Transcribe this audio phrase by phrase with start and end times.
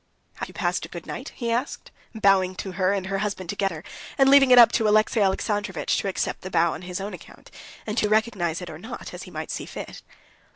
[0.37, 3.83] "Have you passed a good night?" he asked, bowing to her and her husband together,
[4.17, 7.51] and leaving it up to Alexey Alexandrovitch to accept the bow on his own account,
[7.85, 10.01] and to recognize it or not, as he might see fit.